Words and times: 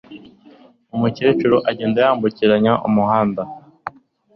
Umukecuru 0.95 1.57
agenda 1.69 1.97
yambukiranya 2.05 2.73
umuhanda. 2.87 3.41